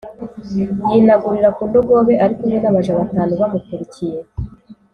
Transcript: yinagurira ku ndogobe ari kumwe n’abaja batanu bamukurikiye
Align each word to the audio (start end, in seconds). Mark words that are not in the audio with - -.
yinagurira 0.91 1.49
ku 1.55 1.61
ndogobe 1.69 2.13
ari 2.23 2.33
kumwe 2.39 2.57
n’abaja 2.59 2.97
batanu 2.99 3.31
bamukurikiye 3.41 4.19